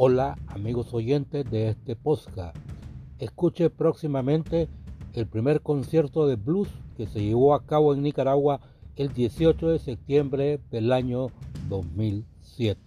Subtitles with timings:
[0.00, 2.56] Hola amigos oyentes de este podcast.
[3.18, 4.68] Escuche próximamente
[5.12, 8.60] el primer concierto de blues que se llevó a cabo en Nicaragua
[8.94, 11.32] el 18 de septiembre del año
[11.68, 12.80] 2007.